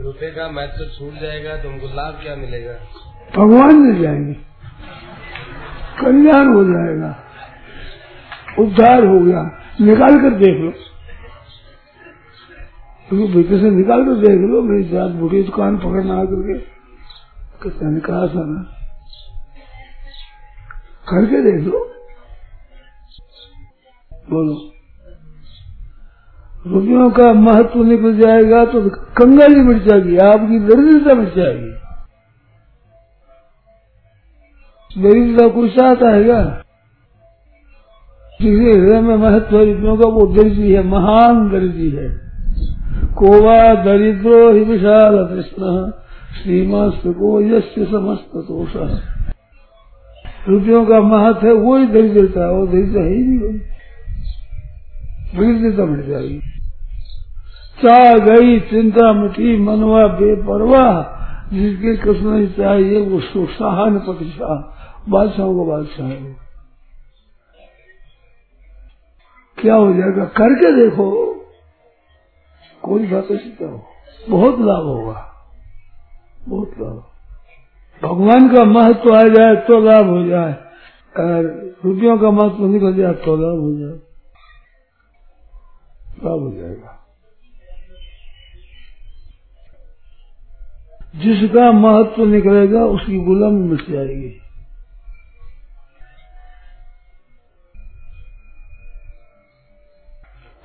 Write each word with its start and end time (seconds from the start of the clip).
रुपए 0.00 0.30
का 0.30 0.48
महत्व 0.48 0.84
छूट 0.98 1.14
जाएगा 1.20 1.56
तो 1.56 1.94
लाभ 1.94 2.14
क्या 2.14 2.36
मिलेगा? 2.36 2.72
भगवान 3.36 3.76
मिल 3.76 4.02
जाएँगे। 4.02 4.32
कल्याण 6.00 6.54
हो 6.54 6.64
जाएगा। 6.64 7.24
उद्धार 8.58 9.04
हो 9.04 9.20
गया। 9.20 9.60
निकाल 9.80 10.16
कर 10.16 10.30
देख 10.30 10.60
लो। 10.60 10.70
तो 13.10 13.28
भीतर 13.28 13.58
से 13.60 13.70
निकाल 13.70 14.04
कर 14.04 14.14
देख 14.14 14.50
लो, 14.50 14.62
मेरी 14.62 14.88
जात 14.88 15.10
बुढ़ी 15.10 15.42
दुकान 15.42 15.78
पकड़ना 15.78 16.14
आकर 16.14 16.42
के 16.42 16.58
कितना 17.62 17.90
निकाल 17.90 18.30
ना। 18.34 18.62
करके 21.08 21.42
देख 21.42 21.68
लो। 21.68 21.90
बोलो। 24.30 24.73
रुपयों 26.66 27.10
का 27.10 27.32
महत्व 27.32 27.82
निकल 27.82 28.18
जाएगा 28.18 28.64
तो 28.64 28.90
कंगाली 28.90 29.60
मिट 29.60 29.82
जाएगी, 29.82 30.16
आपकी 30.16 30.58
दरिद्रता 30.58 31.14
मिट 31.14 31.34
जाएगी। 31.34 31.70
दरिद्रता 35.02 35.48
कोई 35.48 35.68
साथ 35.68 36.02
आएगा? 36.02 36.42
किसी 38.40 38.72
हृदय 38.72 39.00
में 39.00 39.16
महत्व 39.16 39.56
रुपयों 39.56 39.96
का, 39.96 40.08
वो 40.08 40.26
दर्जी 40.26 40.72
है, 40.72 40.82
महान 40.82 41.50
दर्जी 41.50 41.90
है। 41.90 42.08
कोवा 43.14 43.74
दरिद्रो 43.84 44.52
ही 44.52 44.64
विशाल 44.64 45.16
कृष्ण 45.26 45.90
श्रीमस्त 46.42 47.02
को 47.06 47.40
यश 47.40 47.74
समस्त 47.78 48.30
दोष। 48.36 48.72
रुपयों 50.48 50.86
का 50.86 51.00
महत्व 51.00 51.46
है, 51.46 51.52
वही 51.52 51.86
दरिद्रता 51.86 52.50
वो 52.50 52.66
दरिद्र 52.66 52.98
है 52.98 53.08
ही 53.08 53.24
नहीं 53.24 53.58
दरिद्रता 55.34 55.84
मिट 55.84 56.06
जाएगी। 56.06 56.53
चा 57.84 58.18
गई 58.18 58.60
चिंता 58.60 59.12
मिटी 59.12 59.58
मनवा 59.58 60.06
बेपरवाह, 60.06 61.02
जिसके 61.54 61.96
कृष्ण 61.96 62.46
चाहिए 62.46 63.00
वो 63.00 63.20
सुशाहन 63.20 63.98
प्रतिशाह 63.98 64.74
बादशाहों 65.08 65.64
का 65.64 65.70
बादशाह 65.70 66.08
क्या 69.58 69.74
हो 69.74 69.92
जाएगा? 69.92 70.24
करके 70.24 70.76
देखो। 70.76 71.34
कोई 72.82 73.06
बात 73.06 73.24
सीखता 73.24 73.66
हो। 73.66 73.86
बहुत 74.30 74.60
लाभ 74.60 74.82
होगा। 74.82 75.32
बहुत 76.48 76.70
लाभ। 76.80 77.04
भगवान 78.02 78.56
का 78.56 78.64
महत्व 78.64 79.14
आ 79.14 79.22
जाए 79.22 79.56
तो 79.56 79.80
लाभ 79.80 80.06
हो 80.06 80.26
जाए। 80.26 80.52
अगर 81.16 81.74
रुपयों 81.84 82.18
का 82.18 82.30
महत्व 82.30 82.66
निकल 82.66 82.94
जाए 82.94 83.12
तो 83.12 83.36
लाभ 83.36 83.60
हो 83.60 83.72
जाए। 83.78 83.98
लाभ 86.24 86.40
हो 86.40 86.52
जाएगा। 86.54 87.03
जिसका 91.14 91.72
महत्व 91.72 92.24
निकलेगा 92.24 92.84
उसकी 92.84 93.18
गुलामी 93.18 93.68
मिट 93.68 93.90
जाएगी 93.90 94.40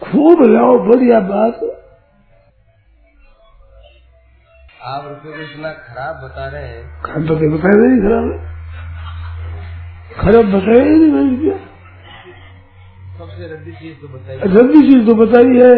खूब 0.01 0.41
लाओ 0.41 0.77
बढ़िया 0.79 1.19
बात। 1.19 1.59
आप 4.83 5.07
रुपये 5.07 5.31
को 5.33 5.41
इतना 5.41 5.71
खराब 5.71 6.15
बता 6.15 6.47
रहे 6.47 6.67
हैं। 6.67 7.01
खराब 7.01 7.27
तो 7.27 7.35
बताया 7.35 7.75
नहीं 7.75 7.99
खराब। 8.01 8.29
खराब 10.19 10.45
बताया 10.45 10.83
ही 10.83 10.89
नहीं 10.89 11.11
मैंने 11.11 11.35
क्या? 11.37 11.57
सबसे 13.19 13.53
रद्दी 13.53 13.71
चीज़ 13.71 13.97
तो 14.01 14.07
बताइए। 14.07 14.39
रद्दी 14.45 14.81
चीज़ 14.81 15.05
तो 15.05 15.15
बताई 15.15 15.57
है 15.57 15.73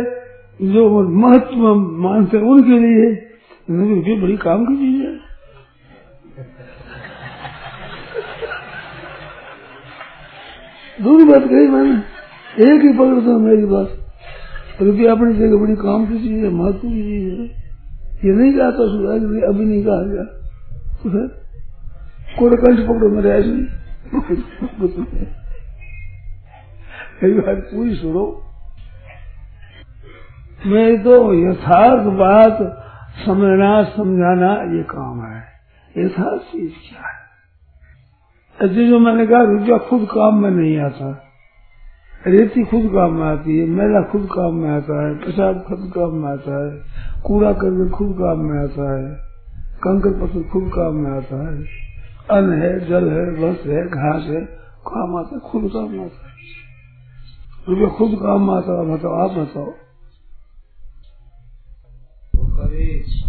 जो 0.73 0.87
महत्व 1.17 1.75
मानते 2.03 2.37
हैं 2.37 2.43
उनके 2.43 2.79
लिए। 2.79 3.30
रुपये 3.71 4.21
बड़ी 4.21 4.37
काम 4.37 4.65
की 4.65 4.75
चीज़ 4.75 5.05
है। 5.05 5.15
दूसरी 11.01 11.25
बात 11.25 11.41
कही 11.41 11.67
मैंने। 11.67 11.97
एक 12.63 12.81
ही 12.81 12.93
पकड़ 12.93 13.19
दो 13.21 13.39
मेरी 13.39 13.65
बात 13.65 13.97
रुपया 14.81 15.11
अपनी 15.11 15.33
जगह 15.33 15.57
बड़ी 15.57 15.75
काम 15.75 16.05
की 16.05 16.19
चीज़ 16.19 16.45
है, 16.45 16.51
महत्व 16.51 16.77
की 16.77 17.01
चीज़ 17.01 17.39
है। 17.39 17.45
ये 18.25 18.31
नहीं 18.33 18.53
कहा 18.53 18.71
था 18.71 18.87
सुधार 18.87 19.15
अभी 19.49 19.65
नहीं 19.65 19.83
कहा 19.83 20.01
गया। 20.03 20.23
सुधार 20.93 21.27
कोई 22.39 22.49
कंठ 22.49 22.79
पकड़ो 22.79 23.09
मेरे 23.09 23.29
ऐसे 23.29 23.81
कई 27.21 27.31
बार 27.31 27.55
पूरी 27.55 27.95
सुनो। 27.95 28.47
मैं 30.65 31.03
तो 31.03 31.33
यथार्थ 31.33 32.03
बात 32.03 32.80
समझना, 33.25 33.83
समझाना 33.83 34.77
ये 34.77 34.83
काम 34.83 35.23
है। 35.23 35.43
यथार्थ 35.97 36.41
चीज़ 36.41 36.71
क्या 36.71 37.07
है? 37.07 37.21
ऐसे 38.61 38.87
जो 38.87 38.99
मैंने 38.99 39.27
कहा 39.27 39.41
रुपया 39.41 39.77
खुद 39.77 40.07
काम 40.11 40.35
में 40.35 40.51
नहीं 40.51 40.77
आता। 40.77 41.27
रेती 42.27 42.63
खुद 42.63 42.81
काम 42.85 43.13
में 43.13 43.27
आती 43.27 43.59
है 43.59 43.65
मेला 43.65 44.01
खुद 44.01 44.29
काम 44.31 44.53
में 44.53 44.69
आता 44.69 45.07
है 45.07 45.15
पेशाब 45.15 45.63
खुद 45.67 45.91
काम 45.95 46.15
में 46.15 46.29
आता 46.29 46.65
है, 46.65 46.81
कूड़ा 47.23 47.53
करके 47.53 47.89
खुद 47.89 48.15
काम 48.19 48.39
में 48.39 48.63
आता 48.63 48.97
है, 48.97 49.15
कंकर 49.83 50.09
पत्थर 50.09 50.49
खुद 50.49 50.71
काम 50.75 50.95
में 50.95 51.11
आता 51.11 51.35
है। 51.35 51.63
अन्न 52.31 52.53
है, 52.53 52.79
जल 52.79 53.09
है 53.09 53.31
बस 53.31 53.63
है, 53.65 53.87
घास 53.87 54.23
है, 54.23 54.41
काम 54.87 55.15
आता 55.15 55.35
है, 55.35 55.41
खुद 55.41 55.69
काम 55.73 55.85
आता 55.85 56.27
है। 56.27 56.31
रुपया 57.69 57.87
खुद 57.87 58.11
काम 58.13 58.47
में 58.47 58.53
आता 58.53 58.81
है, 58.81 58.97
बताओ, 58.97 59.11
आप 59.11 59.31
बताओ। 59.31 59.73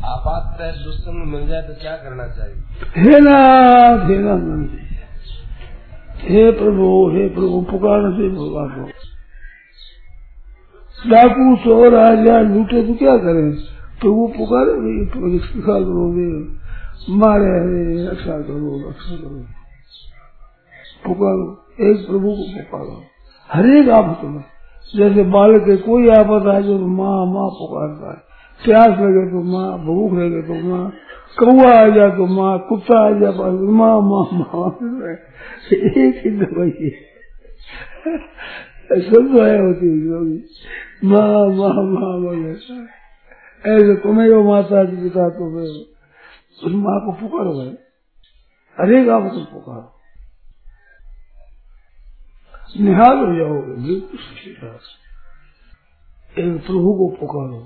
आपात 0.05 0.59
दुष्टन 0.63 1.29
मिल 1.29 1.49
जाए 1.49 1.63
तो 1.63 1.75
क्या 1.75 1.97
करना 1.97 2.27
चाहिए? 2.29 2.55
हे 2.97 3.21
नाथ 3.21 4.11
हे 4.11 4.19
नाथ 4.19 4.93
हे 6.23 6.53
प्रभु 6.53 7.11
हे 7.13 7.29
प्रभु, 7.29 7.67
पुकार 7.71 8.13
से 8.13 8.29
भगवान 8.29 8.69
को। 8.69 9.13
डाकू 11.11 11.57
चोर 11.57 11.95
आ 11.95 12.15
जाए 12.25 12.45
लूटे 12.45 12.87
तो 12.87 12.95
क्या 12.95 13.17
करें? 13.17 13.53
प्रभु 14.01 14.33
पुकारे 14.39 14.73
रक्षा 15.37 15.61
करोगे। 15.61 16.63
मारे 17.11 18.07
रक्षा 18.07 18.41
करो 18.41 18.91
रक्षा 18.91 19.17
करो। 19.17 19.45
पुकारो, 21.07 21.67
एक 21.91 22.07
प्रभु 22.07 22.29
को 22.29 22.63
पुकारो। 22.63 23.03
हरेक 23.53 24.25
में 24.25 24.45
जैसे 24.97 25.23
बालक 25.23 25.63
के 25.63 25.77
कोई 25.77 26.09
आफत 26.09 26.47
आए, 26.47 26.63
जो 26.63 26.79
माँ 26.79 27.27
माँ 27.27 27.49
पुकारता 27.49 28.11
है। 28.11 28.32
प्यास 28.65 28.99
लगे 28.99 29.25
तो 29.31 29.43
माँ, 29.43 29.79
भूख 29.79 30.13
लगे 30.13 30.43
तो 30.43 30.55
माँ 30.69 30.85
कौआ 31.39 31.73
आ 31.73 31.89
जाए 31.89 32.11
तो 32.11 32.27
माँ, 32.27 32.59
कुत्ता 32.59 32.99
आ 33.07 33.11
जाए 33.21 33.33
पास 33.33 33.55
माँ 33.79 33.95
माँ 34.11 34.25
माँ 34.33 34.67
एक 35.73 36.17
ही 36.25 36.31
दवाई 36.31 36.91
सब 39.05 39.31
दवाई 39.33 39.57
होती 39.59 39.87
है 39.87 40.21
माँ 41.05 41.47
माँ 41.59 41.73
माँ 41.85 42.13
वगैरह 42.25 43.01
ऐसे 43.65 43.95
तुम्हें 44.03 44.29
वो 44.29 44.43
माता 44.45 44.85
जी 44.85 44.97
पिता 44.97 45.29
तुम्हें, 45.29 45.67
उस 46.63 46.73
माँ 46.75 46.99
को 47.01 47.13
पुकारो 47.13 47.53
भाई 47.53 47.75
हरेक 48.79 49.09
आप 49.09 49.23
तो 49.23 49.45
पुकारो। 49.45 49.89
निहाल 52.85 53.17
हो 53.17 53.35
जाओगे। 53.37 53.75
बिल्कुल 53.87 54.19
प्रभु 56.59 56.95
को 56.99 57.09
पुकारो। 57.21 57.61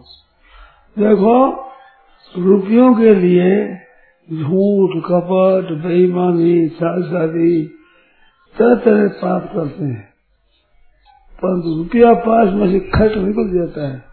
देखो, 0.99 1.53
रुपयों 2.39 2.95
के 2.95 3.15
लिए 3.15 3.75
झूठ, 4.33 5.03
कपट, 5.05 5.87
बेईमानी 5.87 6.69
शादी 6.69 7.62
तरह 8.59 8.75
तरह 8.75 9.09
पाप 9.09 9.53
करते 9.55 9.85
हैं। 9.85 10.09
परंतु 11.43 11.77
रुपया 11.77 12.15
पास 12.15 12.49
में 12.53 12.73
से 12.73 12.81
खर्च 12.81 13.19
निकल 13.19 13.59
जाता 13.59 13.89
है। 13.89 14.05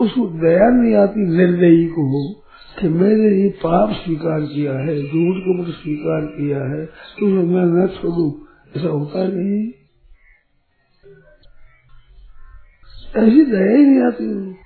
उसको 0.00 0.26
दया 0.26 0.68
नहीं 0.68 0.94
आती, 0.94 1.20
निर्दयी 1.36 1.86
को 1.86 2.32
कि 2.80 2.88
मैंने 2.88 3.42
ये 3.42 3.48
पाप 3.48 3.90
स्वीकार 3.90 4.40
किया 4.40 4.72
है, 4.72 5.02
झूठ 5.02 5.36
को 5.44 5.56
मुझे 5.56 5.72
स्वीकार 5.72 6.20
किया 6.20 6.64
है 6.64 6.86
तो 6.86 7.26
मैं 7.26 7.84
न 7.84 7.86
छोड़ू। 7.86 8.46
ऐसा 8.76 8.88
होता 8.88 9.24
नहीं। 9.24 9.72
ऐसी 13.16 13.44
दया 13.44 13.76
ही 13.76 13.86
नहीं 13.86 14.06
आती। 14.06 14.56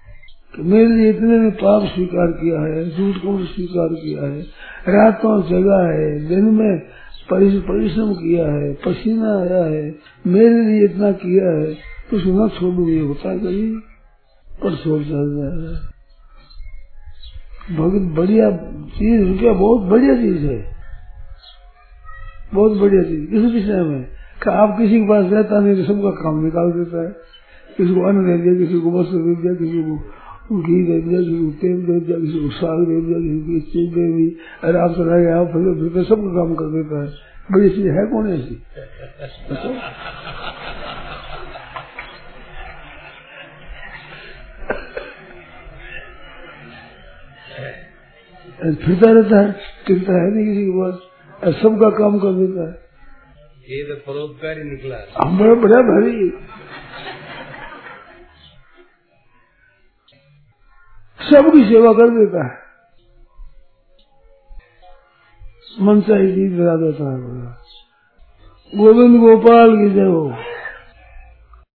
कि 0.56 0.62
मेरे 0.62 0.86
लिए 0.86 1.10
इतने 1.10 1.38
ने 1.38 1.50
पाप 1.50 1.82
स्वीकार 1.94 2.26
किया 2.32 2.60
है, 2.60 2.90
झूठ 2.90 3.16
को 3.16 3.44
स्वीकार 3.44 3.88
किया 3.94 4.22
है, 4.22 4.40
रातों 4.88 5.42
जगा 5.42 5.80
है, 5.92 6.28
दिन 6.28 6.44
में 6.44 6.78
परिश्रम 7.30 8.12
किया 8.14 8.46
है, 8.48 8.72
पसीना 8.74 9.32
आया 9.38 9.64
है, 9.64 9.94
मेरे 10.26 10.60
लिए 10.62 10.84
इतना 10.84 11.12
किया 11.12 11.50
है 11.50 11.74
तो 12.10 12.18
सुना 12.18 12.48
छोड़ू, 12.48 12.88
ये 12.88 13.00
होता 13.00 13.36
कभी 13.36 13.70
पर 14.62 14.74
छोड़ 14.76 15.02
चल 15.02 15.28
जाएगा 15.36 15.92
भगत 17.76 18.16
बढ़िया 18.16 18.50
चीज़ 18.98 19.22
रुपया 19.28 19.52
बहुत 19.52 19.80
बढ़िया 19.82 20.14
चीज़ 20.14 20.46
है। 20.46 20.58
बहुत 22.54 22.78
बढ़िया 22.78 23.02
चीज़। 23.02 23.30
किसी 23.30 23.46
विषय 23.46 23.80
में 23.82 24.02
कि 24.42 24.50
आप 24.50 24.76
किसी 24.78 25.00
के 25.00 25.08
पास 25.08 25.32
रहता 25.32 25.60
नहीं 25.60 25.76
तो 25.76 25.84
सबका 25.84 26.10
काम 26.10 26.44
निकाल 26.44 26.72
देता 26.72 27.02
है। 27.02 27.08
किसी 27.76 27.94
को 27.94 28.08
अन्न 28.08 28.26
दे 28.26 28.36
दिया, 28.38 28.66
किसी 28.66 28.80
को 28.80 28.90
वस्त्र 29.00 29.16
दे 29.16 29.34
दिया, 29.34 29.54
किसी 29.54 29.82
को 29.82 29.96
घी 30.46 30.76
तेल 31.60 31.78
साग 32.54 32.90
चीज़ 33.70 33.94
अरे 34.64 34.78
आप 34.78 34.92
गया 34.98 35.38
आप 35.38 35.48
फिर 35.52 36.04
सबका 36.04 36.30
काम 36.34 36.52
कर 36.54 36.68
देता 36.74 37.00
है। 37.02 37.08
बड़ी 37.52 37.70
चीज़ 37.70 37.88
है 37.88 38.04
कौन 38.06 38.28
ऐसी? 38.32 38.54
फिरता 48.76 49.10
रहता 49.12 49.40
है 49.40 49.48
टिकता 49.86 50.12
है 50.12 50.30
नहीं 50.34 50.44
किसी 50.46 50.64
के 50.66 50.72
पास 50.76 50.94
सबका 51.56 51.88
काम 51.98 52.18
कर 52.18 52.32
देता 52.34 52.62
है। 52.62 52.74
ये 53.68 53.82
तो 53.84 53.94
परोपकार 54.06 54.62
निकला 54.64 54.96
हम 55.20 55.38
बड़ा 55.38 55.54
बड़ा 55.62 55.80
भारी। 55.88 56.14
सबकी 61.20 61.62
सेवा 61.64 61.92
कर 61.92 62.10
देता 62.10 62.44
है। 62.46 62.52
मन 65.80 66.00
से 66.00 66.14
ही 66.14 66.26
गीत 66.32 66.52
बजा 66.52 66.74
देता 66.76 67.10
है 67.12 67.18
गोविंद 68.72 69.20
गोपाल 69.20 69.76
की 69.76 69.88
जय 69.90 70.06
हो। 70.06 70.22